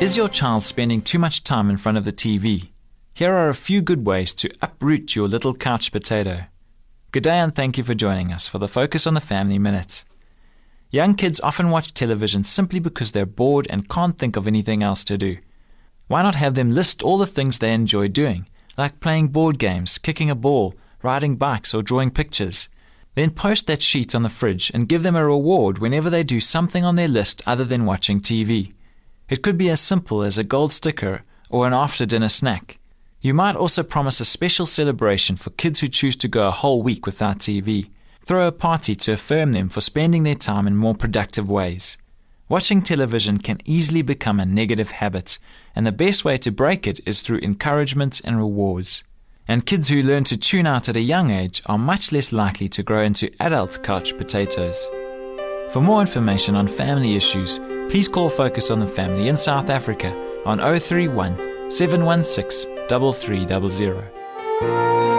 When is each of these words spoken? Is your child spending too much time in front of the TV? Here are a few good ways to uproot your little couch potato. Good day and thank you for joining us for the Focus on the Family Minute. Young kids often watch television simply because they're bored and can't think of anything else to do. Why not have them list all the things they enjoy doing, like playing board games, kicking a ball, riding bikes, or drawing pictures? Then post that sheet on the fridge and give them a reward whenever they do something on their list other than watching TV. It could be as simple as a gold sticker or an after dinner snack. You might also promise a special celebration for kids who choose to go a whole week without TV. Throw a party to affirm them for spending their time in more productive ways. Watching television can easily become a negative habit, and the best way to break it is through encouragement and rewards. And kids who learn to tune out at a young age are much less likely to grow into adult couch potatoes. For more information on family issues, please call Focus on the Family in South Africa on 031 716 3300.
Is 0.00 0.16
your 0.16 0.28
child 0.28 0.62
spending 0.62 1.02
too 1.02 1.18
much 1.18 1.42
time 1.42 1.68
in 1.68 1.76
front 1.76 1.98
of 1.98 2.04
the 2.04 2.12
TV? 2.12 2.68
Here 3.14 3.34
are 3.34 3.48
a 3.48 3.54
few 3.54 3.82
good 3.82 4.06
ways 4.06 4.32
to 4.36 4.48
uproot 4.62 5.16
your 5.16 5.26
little 5.26 5.54
couch 5.54 5.90
potato. 5.90 6.44
Good 7.10 7.24
day 7.24 7.40
and 7.40 7.52
thank 7.52 7.76
you 7.76 7.82
for 7.82 7.94
joining 7.94 8.32
us 8.32 8.46
for 8.46 8.58
the 8.58 8.68
Focus 8.68 9.08
on 9.08 9.14
the 9.14 9.20
Family 9.20 9.58
Minute. 9.58 10.04
Young 10.92 11.16
kids 11.16 11.40
often 11.40 11.70
watch 11.70 11.94
television 11.94 12.44
simply 12.44 12.78
because 12.78 13.10
they're 13.10 13.26
bored 13.26 13.66
and 13.68 13.88
can't 13.88 14.16
think 14.16 14.36
of 14.36 14.46
anything 14.46 14.84
else 14.84 15.02
to 15.02 15.18
do. 15.18 15.38
Why 16.06 16.22
not 16.22 16.36
have 16.36 16.54
them 16.54 16.70
list 16.70 17.02
all 17.02 17.18
the 17.18 17.26
things 17.26 17.58
they 17.58 17.74
enjoy 17.74 18.06
doing, 18.06 18.46
like 18.76 19.00
playing 19.00 19.28
board 19.28 19.58
games, 19.58 19.98
kicking 19.98 20.30
a 20.30 20.36
ball, 20.36 20.76
riding 21.02 21.34
bikes, 21.34 21.74
or 21.74 21.82
drawing 21.82 22.12
pictures? 22.12 22.68
Then 23.16 23.30
post 23.30 23.66
that 23.66 23.82
sheet 23.82 24.14
on 24.14 24.22
the 24.22 24.28
fridge 24.28 24.70
and 24.72 24.88
give 24.88 25.02
them 25.02 25.16
a 25.16 25.26
reward 25.26 25.78
whenever 25.78 26.08
they 26.08 26.22
do 26.22 26.38
something 26.38 26.84
on 26.84 26.94
their 26.94 27.08
list 27.08 27.42
other 27.48 27.64
than 27.64 27.84
watching 27.84 28.20
TV. 28.20 28.74
It 29.28 29.42
could 29.42 29.58
be 29.58 29.68
as 29.68 29.80
simple 29.80 30.22
as 30.22 30.38
a 30.38 30.44
gold 30.44 30.72
sticker 30.72 31.22
or 31.50 31.66
an 31.66 31.74
after 31.74 32.06
dinner 32.06 32.28
snack. 32.28 32.78
You 33.20 33.34
might 33.34 33.56
also 33.56 33.82
promise 33.82 34.20
a 34.20 34.24
special 34.24 34.64
celebration 34.64 35.36
for 35.36 35.50
kids 35.50 35.80
who 35.80 35.88
choose 35.88 36.16
to 36.16 36.28
go 36.28 36.46
a 36.46 36.52
whole 36.52 36.82
week 36.82 37.04
without 37.04 37.40
TV. 37.40 37.90
Throw 38.24 38.46
a 38.46 38.52
party 38.52 38.94
to 38.96 39.12
affirm 39.12 39.52
them 39.52 39.68
for 39.68 39.80
spending 39.80 40.22
their 40.22 40.34
time 40.34 40.66
in 40.66 40.76
more 40.76 40.94
productive 40.94 41.50
ways. 41.50 41.96
Watching 42.48 42.80
television 42.80 43.38
can 43.38 43.58
easily 43.64 44.00
become 44.02 44.40
a 44.40 44.46
negative 44.46 44.92
habit, 44.92 45.38
and 45.74 45.86
the 45.86 45.92
best 45.92 46.24
way 46.24 46.38
to 46.38 46.50
break 46.50 46.86
it 46.86 47.00
is 47.04 47.20
through 47.20 47.40
encouragement 47.40 48.22
and 48.24 48.38
rewards. 48.38 49.02
And 49.46 49.66
kids 49.66 49.88
who 49.88 50.00
learn 50.00 50.24
to 50.24 50.36
tune 50.36 50.66
out 50.66 50.88
at 50.88 50.96
a 50.96 51.00
young 51.00 51.30
age 51.30 51.62
are 51.66 51.78
much 51.78 52.12
less 52.12 52.32
likely 52.32 52.68
to 52.70 52.82
grow 52.82 53.02
into 53.02 53.30
adult 53.40 53.82
couch 53.82 54.16
potatoes. 54.16 54.86
For 55.72 55.80
more 55.80 56.00
information 56.00 56.54
on 56.54 56.68
family 56.68 57.16
issues, 57.16 57.58
please 57.88 58.08
call 58.08 58.28
Focus 58.28 58.70
on 58.70 58.80
the 58.80 58.88
Family 58.88 59.28
in 59.28 59.36
South 59.36 59.70
Africa 59.70 60.12
on 60.44 60.58
031 60.58 61.70
716 61.70 62.88
3300. 62.88 65.17